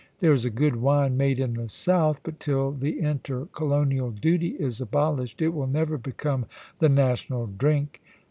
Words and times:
There 0.19 0.33
is 0.33 0.45
a 0.45 0.49
good 0.49 0.77
wine 0.77 1.15
made 1.15 1.39
in 1.39 1.53
the 1.53 1.69
south; 1.69 2.21
but 2.23 2.39
till 2.39 2.71
the 2.71 2.99
inter 3.01 3.45
colonial 3.53 4.09
duty 4.09 4.55
is 4.57 4.81
abolished 4.81 5.43
it 5.43 5.49
will 5.49 5.67
never 5.67 5.99
become 5.99 6.47
the 6.79 6.89
national 6.89 7.45
drink. 7.45 8.01